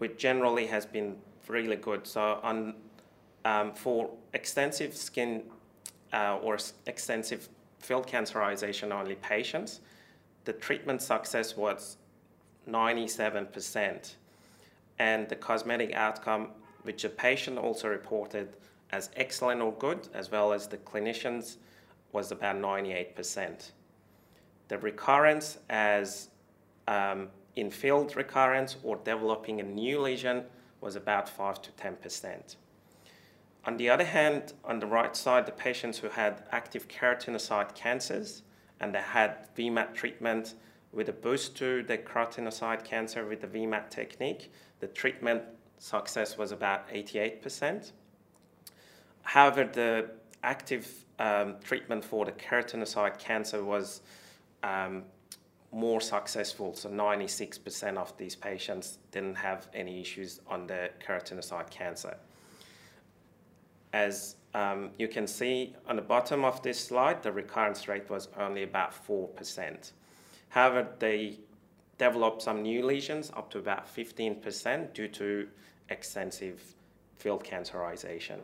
which 0.00 0.16
generally 0.16 0.66
has 0.66 0.86
been 0.86 1.14
really 1.46 1.76
good. 1.76 2.06
So 2.06 2.40
on 2.42 2.74
um, 3.44 3.74
for 3.74 4.10
extensive 4.32 4.96
skin 4.96 5.42
uh, 6.12 6.38
or 6.42 6.56
extensive 6.86 7.50
field 7.78 8.06
cancerization 8.06 8.92
only 8.92 9.16
patients, 9.16 9.80
the 10.46 10.54
treatment 10.54 11.02
success 11.02 11.54
was 11.54 11.98
97%, 12.66 14.14
and 14.98 15.28
the 15.28 15.36
cosmetic 15.36 15.94
outcome 15.94 16.48
which 16.82 17.02
the 17.02 17.10
patient 17.10 17.58
also 17.58 17.88
reported 17.88 18.56
as 18.92 19.10
excellent 19.16 19.60
or 19.60 19.72
good, 19.74 20.08
as 20.14 20.30
well 20.30 20.50
as 20.50 20.66
the 20.66 20.78
clinicians, 20.78 21.56
was 22.12 22.32
about 22.32 22.56
98%. 22.56 23.72
The 24.68 24.78
recurrence 24.78 25.58
as 25.68 26.30
um, 26.88 27.28
in-field 27.56 28.16
recurrence 28.16 28.76
or 28.82 28.96
developing 28.96 29.60
a 29.60 29.62
new 29.62 30.00
lesion 30.00 30.44
was 30.80 30.96
about 30.96 31.28
5 31.28 31.60
to 31.62 31.70
10%. 31.72 32.56
On 33.64 33.76
the 33.76 33.90
other 33.90 34.04
hand, 34.04 34.54
on 34.64 34.78
the 34.78 34.86
right 34.86 35.14
side, 35.14 35.46
the 35.46 35.52
patients 35.52 35.98
who 35.98 36.08
had 36.08 36.44
active 36.50 36.88
keratinocyte 36.88 37.74
cancers 37.74 38.42
and 38.80 38.94
they 38.94 39.00
had 39.00 39.54
VMAT 39.54 39.92
treatment 39.92 40.54
with 40.92 41.08
a 41.08 41.12
boost 41.12 41.56
to 41.58 41.82
the 41.82 41.98
keratinocyte 41.98 42.84
cancer 42.84 43.26
with 43.26 43.42
the 43.42 43.46
VMAT 43.46 43.90
technique, 43.90 44.50
the 44.80 44.86
treatment 44.86 45.42
success 45.78 46.36
was 46.36 46.52
about 46.52 46.88
88%. 46.88 47.92
However, 49.22 49.64
the 49.64 50.10
active 50.42 51.04
um, 51.18 51.56
treatment 51.62 52.04
for 52.04 52.24
the 52.24 52.32
keratinocyte 52.32 53.18
cancer 53.18 53.62
was 53.62 54.00
um, 54.62 55.04
more 55.72 56.00
successful. 56.00 56.74
So 56.74 56.88
96% 56.88 57.96
of 57.96 58.16
these 58.16 58.34
patients 58.34 58.98
didn't 59.12 59.36
have 59.36 59.68
any 59.72 60.00
issues 60.00 60.40
on 60.46 60.66
the 60.66 60.90
keratinocyte 61.06 61.70
cancer. 61.70 62.16
As 63.92 64.36
um, 64.54 64.90
you 64.98 65.08
can 65.08 65.26
see 65.26 65.74
on 65.86 65.96
the 65.96 66.02
bottom 66.02 66.44
of 66.44 66.62
this 66.62 66.78
slide, 66.78 67.22
the 67.22 67.32
recurrence 67.32 67.88
rate 67.88 68.08
was 68.10 68.28
only 68.38 68.62
about 68.62 68.92
4%. 69.06 69.92
However, 70.48 70.88
they 70.98 71.38
developed 71.98 72.42
some 72.42 72.62
new 72.62 72.84
lesions 72.84 73.30
up 73.36 73.50
to 73.50 73.58
about 73.58 73.94
15% 73.94 74.92
due 74.92 75.08
to 75.08 75.48
extensive 75.90 76.74
field 77.18 77.44
cancerization. 77.44 78.38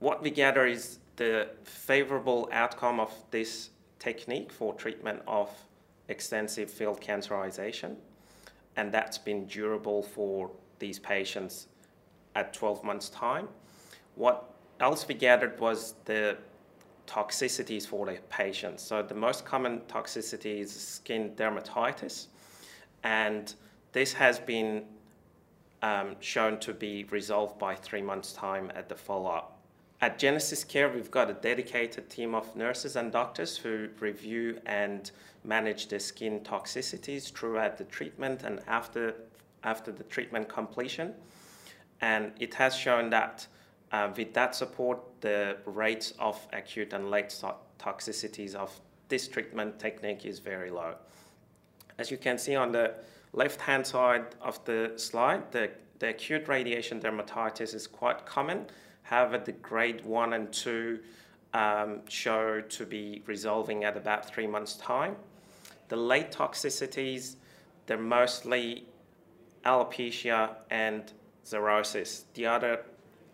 What 0.00 0.22
we 0.22 0.30
gather 0.30 0.66
is 0.66 0.98
the 1.16 1.48
favorable 1.62 2.48
outcome 2.52 2.98
of 2.98 3.12
this 3.30 3.70
technique 3.98 4.52
for 4.52 4.74
treatment 4.74 5.22
of 5.26 5.48
extensive 6.08 6.70
field 6.70 7.00
cancerization, 7.00 7.96
and 8.76 8.92
that's 8.92 9.18
been 9.18 9.46
durable 9.46 10.02
for 10.02 10.50
these 10.78 10.98
patients 10.98 11.68
at 12.34 12.52
12 12.52 12.84
months' 12.84 13.08
time. 13.08 13.48
What 14.16 14.54
else 14.80 15.06
we 15.06 15.14
gathered 15.14 15.58
was 15.60 15.94
the 16.04 16.36
toxicities 17.06 17.86
for 17.86 18.06
the 18.06 18.18
patients. 18.30 18.82
So 18.82 19.02
the 19.02 19.14
most 19.14 19.44
common 19.44 19.80
toxicity 19.88 20.60
is 20.60 20.72
skin 20.72 21.32
dermatitis, 21.36 22.28
and 23.02 23.52
this 23.92 24.12
has 24.14 24.38
been 24.38 24.84
um, 25.82 26.16
shown 26.20 26.58
to 26.60 26.72
be 26.72 27.04
resolved 27.04 27.58
by 27.58 27.74
three 27.74 28.02
months' 28.02 28.32
time 28.32 28.72
at 28.74 28.88
the 28.88 28.94
follow-up. 28.94 29.58
At 30.04 30.18
Genesis 30.18 30.64
Care, 30.64 30.90
we've 30.90 31.10
got 31.10 31.30
a 31.30 31.32
dedicated 31.32 32.10
team 32.10 32.34
of 32.34 32.54
nurses 32.54 32.94
and 32.94 33.10
doctors 33.10 33.56
who 33.56 33.88
review 34.00 34.60
and 34.66 35.10
manage 35.44 35.86
the 35.86 35.98
skin 35.98 36.40
toxicities 36.40 37.32
throughout 37.32 37.78
the 37.78 37.84
treatment 37.84 38.42
and 38.42 38.60
after, 38.66 39.14
after 39.62 39.90
the 39.90 40.02
treatment 40.02 40.46
completion. 40.46 41.14
And 42.02 42.32
it 42.38 42.52
has 42.52 42.76
shown 42.76 43.08
that 43.10 43.46
uh, 43.92 44.10
with 44.14 44.34
that 44.34 44.54
support, 44.54 45.00
the 45.22 45.56
rates 45.64 46.12
of 46.18 46.38
acute 46.52 46.92
and 46.92 47.10
late 47.10 47.34
toxicities 47.78 48.54
of 48.54 48.78
this 49.08 49.26
treatment 49.26 49.78
technique 49.78 50.26
is 50.26 50.38
very 50.38 50.70
low. 50.70 50.96
As 51.96 52.10
you 52.10 52.18
can 52.18 52.36
see 52.36 52.56
on 52.56 52.72
the 52.72 52.92
left-hand 53.32 53.86
side 53.86 54.26
of 54.42 54.62
the 54.66 54.92
slide, 54.96 55.50
the, 55.50 55.70
the 55.98 56.10
acute 56.10 56.46
radiation 56.46 57.00
dermatitis 57.00 57.72
is 57.72 57.86
quite 57.86 58.26
common 58.26 58.66
However, 59.04 59.38
the 59.38 59.52
grade 59.52 60.04
one 60.04 60.32
and 60.32 60.52
two 60.52 61.00
um, 61.52 62.00
show 62.08 62.60
to 62.60 62.86
be 62.86 63.22
resolving 63.26 63.84
at 63.84 63.96
about 63.96 64.28
three 64.28 64.46
months' 64.46 64.76
time. 64.76 65.16
The 65.88 65.96
late 65.96 66.32
toxicities, 66.32 67.36
they're 67.86 67.96
mostly 67.96 68.86
alopecia 69.64 70.56
and 70.70 71.12
xerosis. 71.44 72.24
The 72.34 72.46
other 72.46 72.80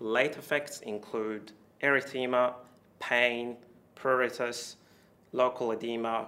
late 0.00 0.36
effects 0.36 0.80
include 0.80 1.52
erythema, 1.82 2.54
pain, 2.98 3.56
pruritus, 3.96 4.76
local 5.32 5.72
edema, 5.72 6.26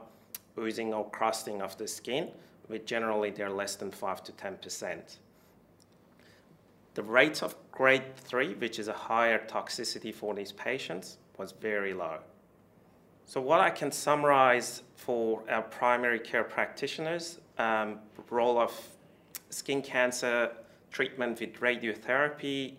oozing 0.58 0.94
or 0.94 1.08
crusting 1.10 1.60
of 1.62 1.76
the 1.78 1.88
skin, 1.88 2.30
but 2.68 2.86
generally 2.86 3.30
they're 3.30 3.50
less 3.50 3.76
than 3.76 3.90
5 3.90 4.22
to 4.24 4.32
10%. 4.32 5.16
The 6.94 7.02
rates 7.02 7.42
of 7.42 7.54
grade 7.70 8.16
3, 8.16 8.54
which 8.54 8.78
is 8.78 8.88
a 8.88 8.92
higher 8.92 9.38
toxicity 9.38 10.14
for 10.14 10.34
these 10.34 10.52
patients, 10.52 11.16
was 11.38 11.52
very 11.52 11.94
low. 11.94 12.18
So 13.24 13.40
what 13.40 13.60
I 13.60 13.70
can 13.70 13.90
summarize 13.90 14.82
for 14.96 15.42
our 15.48 15.62
primary 15.62 16.18
care 16.18 16.44
practitioners, 16.44 17.38
um, 17.58 17.98
role 18.30 18.58
of 18.58 18.72
skin 19.50 19.82
cancer 19.82 20.50
treatment 20.90 21.40
with 21.40 21.54
radiotherapy 21.60 22.74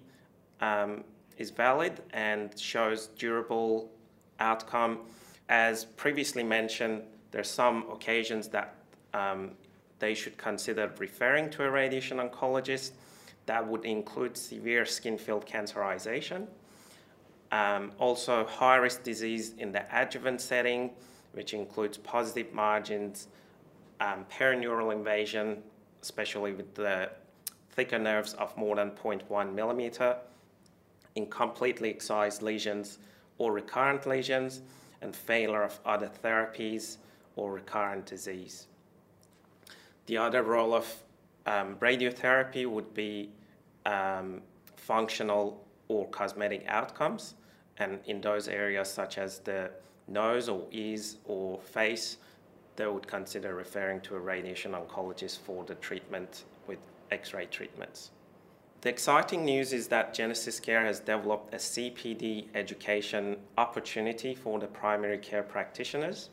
um, 0.61 1.03
is 1.37 1.49
valid 1.49 2.01
and 2.11 2.57
shows 2.59 3.07
durable 3.17 3.89
outcome. 4.39 4.99
As 5.49 5.85
previously 5.85 6.43
mentioned, 6.43 7.01
there 7.31 7.41
are 7.41 7.43
some 7.43 7.89
occasions 7.91 8.47
that 8.49 8.75
um, 9.13 9.51
they 9.99 10.13
should 10.13 10.37
consider 10.37 10.91
referring 10.99 11.49
to 11.51 11.63
a 11.63 11.69
radiation 11.69 12.17
oncologist 12.17 12.91
that 13.45 13.67
would 13.67 13.85
include 13.85 14.37
severe 14.37 14.85
skin 14.85 15.17
field 15.17 15.45
cancerization. 15.45 16.47
Um, 17.51 17.91
also, 17.99 18.45
high 18.45 18.77
risk 18.77 19.03
disease 19.03 19.53
in 19.57 19.71
the 19.71 19.85
adjuvant 19.95 20.41
setting, 20.41 20.91
which 21.33 21.53
includes 21.53 21.97
positive 21.97 22.53
margins, 22.53 23.27
um, 23.99 24.25
perineural 24.31 24.91
invasion, 24.91 25.61
especially 26.01 26.53
with 26.53 26.73
the 26.73 27.11
thicker 27.71 27.99
nerves 27.99 28.33
of 28.35 28.55
more 28.57 28.75
than 28.75 28.91
0.1 28.91 29.53
millimeter, 29.53 30.17
incompletely 31.15 31.89
excised 31.89 32.41
lesions 32.41 32.99
or 33.37 33.51
recurrent 33.51 34.05
lesions, 34.05 34.61
and 35.01 35.15
failure 35.15 35.63
of 35.63 35.79
other 35.85 36.09
therapies 36.23 36.97
or 37.35 37.51
recurrent 37.51 38.05
disease. 38.05 38.67
The 40.05 40.17
other 40.17 40.43
role 40.43 40.73
of 40.73 41.03
um, 41.45 41.75
radiotherapy 41.75 42.65
would 42.65 42.93
be 42.93 43.29
um, 43.85 44.41
functional 44.75 45.65
or 45.87 46.07
cosmetic 46.09 46.65
outcomes. 46.67 47.35
And 47.77 47.99
in 48.05 48.21
those 48.21 48.47
areas, 48.47 48.89
such 48.89 49.17
as 49.17 49.39
the 49.39 49.71
nose 50.07 50.49
or 50.49 50.67
ears 50.71 51.17
or 51.25 51.59
face, 51.59 52.17
they 52.75 52.87
would 52.87 53.07
consider 53.07 53.55
referring 53.55 54.01
to 54.01 54.15
a 54.15 54.19
radiation 54.19 54.73
oncologist 54.73 55.39
for 55.39 55.63
the 55.63 55.75
treatment 55.75 56.45
with 56.67 56.79
X 57.11 57.33
ray 57.33 57.45
treatments. 57.45 58.11
The 58.81 58.89
exciting 58.89 59.45
news 59.45 59.71
is 59.71 59.87
that 59.87 60.13
Genesis 60.13 60.59
Care 60.59 60.85
has 60.85 60.99
developed 60.99 61.53
a 61.53 61.57
CPD 61.57 62.47
education 62.53 63.37
opportunity 63.57 64.35
for 64.35 64.59
the 64.59 64.67
primary 64.67 65.17
care 65.17 65.43
practitioners 65.43 66.29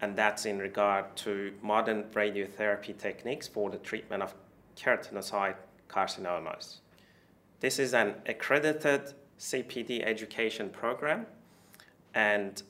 and 0.00 0.16
that's 0.16 0.46
in 0.46 0.58
regard 0.58 1.16
to 1.16 1.52
modern 1.62 2.04
radiotherapy 2.04 2.96
techniques 2.96 3.48
for 3.48 3.70
the 3.70 3.78
treatment 3.78 4.22
of 4.22 4.34
keratinocyte 4.76 5.56
carcinomas. 5.88 6.76
This 7.60 7.78
is 7.78 7.94
an 7.94 8.14
accredited 8.26 9.14
CPD 9.38 10.04
education 10.04 10.68
program, 10.70 11.26
and 12.14 12.62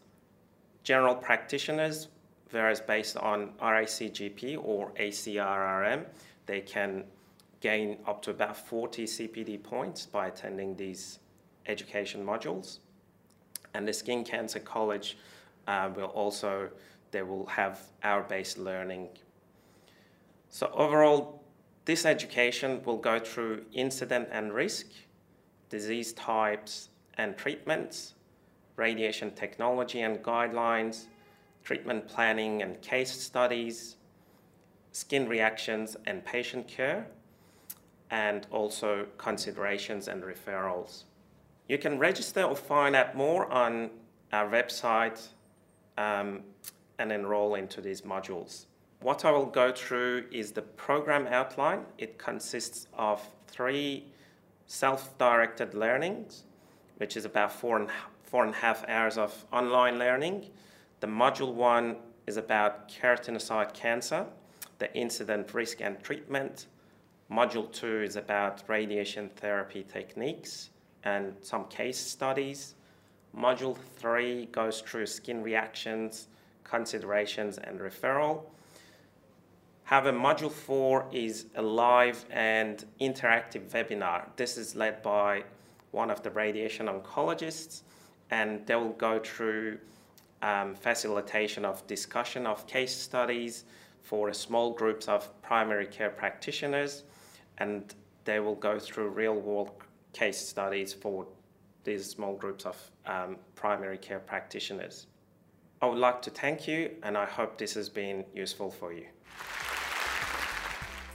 general 0.82 1.14
practitioners, 1.14 2.08
whereas 2.50 2.80
based 2.80 3.16
on 3.16 3.52
RACGP 3.60 4.58
or 4.62 4.90
ACRRM, 4.98 6.04
they 6.46 6.60
can 6.60 7.04
gain 7.60 7.98
up 8.06 8.22
to 8.22 8.30
about 8.30 8.56
40 8.56 9.04
CPD 9.04 9.62
points 9.62 10.06
by 10.06 10.28
attending 10.28 10.76
these 10.76 11.18
education 11.66 12.24
modules. 12.24 12.78
And 13.74 13.86
the 13.86 13.92
Skin 13.92 14.24
Cancer 14.24 14.60
College 14.60 15.18
uh, 15.66 15.90
will 15.94 16.06
also 16.06 16.70
they 17.10 17.22
will 17.22 17.46
have 17.46 17.80
hour-based 18.02 18.58
learning. 18.58 19.08
So 20.48 20.70
overall, 20.74 21.42
this 21.84 22.04
education 22.04 22.82
will 22.84 22.98
go 22.98 23.18
through 23.18 23.64
incident 23.72 24.28
and 24.30 24.52
risk, 24.52 24.86
disease 25.70 26.12
types 26.12 26.90
and 27.16 27.36
treatments, 27.36 28.14
radiation 28.76 29.30
technology 29.32 30.02
and 30.02 30.18
guidelines, 30.22 31.06
treatment 31.64 32.06
planning 32.08 32.62
and 32.62 32.80
case 32.80 33.10
studies, 33.10 33.96
skin 34.92 35.28
reactions 35.28 35.96
and 36.06 36.24
patient 36.24 36.66
care, 36.68 37.06
and 38.10 38.46
also 38.50 39.06
considerations 39.18 40.08
and 40.08 40.22
referrals. 40.22 41.04
You 41.68 41.76
can 41.76 41.98
register 41.98 42.42
or 42.42 42.56
find 42.56 42.96
out 42.96 43.14
more 43.14 43.50
on 43.52 43.90
our 44.32 44.48
website 44.48 45.28
um, 45.98 46.40
and 46.98 47.12
enroll 47.12 47.54
into 47.54 47.80
these 47.80 48.02
modules. 48.02 48.66
What 49.00 49.24
I 49.24 49.30
will 49.30 49.46
go 49.46 49.72
through 49.72 50.26
is 50.32 50.52
the 50.52 50.62
program 50.62 51.26
outline. 51.28 51.84
It 51.98 52.18
consists 52.18 52.88
of 52.94 53.22
three 53.46 54.06
self-directed 54.66 55.74
learnings, 55.74 56.44
which 56.96 57.16
is 57.16 57.24
about 57.24 57.52
four 57.52 57.78
and, 57.78 57.88
four 58.24 58.44
and 58.44 58.52
a 58.52 58.56
half 58.56 58.86
hours 58.88 59.16
of 59.16 59.46
online 59.52 59.98
learning. 59.98 60.46
The 61.00 61.06
module 61.06 61.54
one 61.54 61.96
is 62.26 62.36
about 62.36 62.88
keratinocyte 62.88 63.72
cancer, 63.72 64.26
the 64.78 64.92
incident, 64.94 65.54
risk, 65.54 65.80
and 65.80 66.02
treatment. 66.02 66.66
Module 67.30 67.70
two 67.72 68.02
is 68.02 68.16
about 68.16 68.64
radiation 68.66 69.30
therapy 69.36 69.84
techniques 69.90 70.70
and 71.04 71.34
some 71.40 71.66
case 71.66 71.98
studies. 71.98 72.74
Module 73.36 73.76
three 73.96 74.46
goes 74.46 74.80
through 74.80 75.06
skin 75.06 75.42
reactions, 75.42 76.28
considerations, 76.70 77.58
and 77.58 77.80
referral. 77.80 78.42
However, 79.84 80.12
Module 80.12 80.52
4 80.52 81.06
is 81.12 81.46
a 81.54 81.62
live 81.62 82.24
and 82.30 82.84
interactive 83.00 83.70
webinar. 83.70 84.26
This 84.36 84.58
is 84.58 84.76
led 84.76 85.02
by 85.02 85.44
one 85.92 86.10
of 86.10 86.22
the 86.22 86.30
radiation 86.30 86.86
oncologists, 86.86 87.82
and 88.30 88.66
they 88.66 88.74
will 88.74 88.90
go 88.90 89.18
through 89.18 89.78
um, 90.42 90.74
facilitation 90.74 91.64
of 91.64 91.86
discussion 91.86 92.46
of 92.46 92.66
case 92.66 92.94
studies 92.94 93.64
for 94.02 94.32
small 94.32 94.72
groups 94.72 95.08
of 95.08 95.28
primary 95.42 95.86
care 95.86 96.10
practitioners, 96.10 97.04
and 97.56 97.94
they 98.24 98.40
will 98.40 98.54
go 98.54 98.78
through 98.78 99.08
real 99.08 99.34
world 99.34 99.70
case 100.12 100.38
studies 100.38 100.92
for 100.92 101.26
these 101.84 102.04
small 102.04 102.36
groups 102.36 102.66
of 102.66 102.90
um, 103.06 103.36
primary 103.54 103.96
care 103.96 104.18
practitioners. 104.18 105.06
I 105.80 105.86
would 105.86 105.98
like 105.98 106.22
to 106.22 106.30
thank 106.30 106.66
you, 106.66 106.90
and 107.04 107.16
I 107.16 107.24
hope 107.24 107.56
this 107.56 107.74
has 107.74 107.88
been 107.88 108.24
useful 108.34 108.70
for 108.70 108.92
you. 108.92 109.06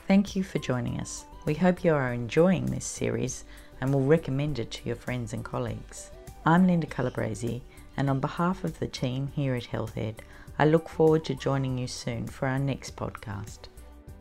Thank 0.08 0.34
you 0.34 0.42
for 0.42 0.58
joining 0.58 1.00
us. 1.00 1.26
We 1.44 1.54
hope 1.54 1.84
you 1.84 1.92
are 1.92 2.14
enjoying 2.14 2.66
this 2.66 2.86
series 2.86 3.44
and 3.80 3.92
will 3.92 4.06
recommend 4.06 4.58
it 4.58 4.70
to 4.70 4.86
your 4.86 4.96
friends 4.96 5.34
and 5.34 5.44
colleagues. 5.44 6.10
I'm 6.46 6.66
Linda 6.66 6.86
Calabresi, 6.86 7.60
and 7.98 8.08
on 8.08 8.20
behalf 8.20 8.64
of 8.64 8.78
the 8.78 8.86
team 8.86 9.32
here 9.34 9.54
at 9.54 9.64
Healthed, 9.64 10.20
I 10.58 10.64
look 10.64 10.88
forward 10.88 11.26
to 11.26 11.34
joining 11.34 11.76
you 11.76 11.86
soon 11.86 12.26
for 12.26 12.48
our 12.48 12.58
next 12.58 12.96
podcast. 12.96 13.68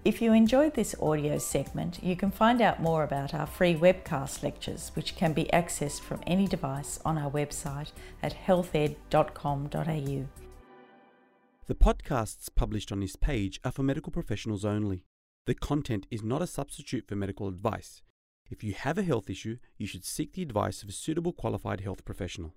If 0.06 0.22
you 0.22 0.34
enjoyed 0.34 0.74
this 0.74 0.94
audio 1.02 1.38
segment, 1.38 2.04
you 2.04 2.18
can 2.18 2.30
find 2.30 2.62
out 2.62 2.82
more 2.82 3.04
about 3.04 3.34
our 3.34 3.48
free 3.48 3.74
webcast 3.74 4.44
lectures, 4.44 4.92
which 4.96 5.16
can 5.16 5.32
be 5.32 5.46
accessed 5.54 6.02
from 6.02 6.22
any 6.28 6.46
device 6.46 7.00
on 7.06 7.18
our 7.18 7.32
website 7.32 7.94
at 8.22 8.36
healthed.com.au. 8.36 10.26
The 11.68 11.76
podcasts 11.76 12.50
published 12.54 12.92
on 12.92 13.00
this 13.00 13.16
page 13.16 13.62
are 13.64 13.72
for 13.72 13.84
medical 13.84 14.12
professionals 14.12 14.66
only. 14.66 15.06
The 15.46 15.56
content 15.56 16.06
is 16.12 16.22
not 16.22 16.42
a 16.42 16.48
substitute 16.48 17.08
for 17.08 17.16
medical 17.16 17.48
advice. 17.48 18.02
If 18.52 18.62
you 18.62 18.74
have 18.74 18.98
a 18.98 19.04
health 19.04 19.30
issue, 19.30 19.56
you 19.78 19.88
should 19.88 20.04
seek 20.04 20.34
the 20.34 20.42
advice 20.42 20.84
of 20.84 20.90
a 20.90 20.92
suitable 20.92 21.32
qualified 21.32 21.80
health 21.80 22.04
professional. 22.04 22.56